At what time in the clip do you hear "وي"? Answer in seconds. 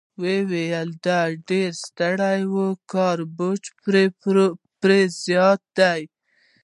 2.51-2.69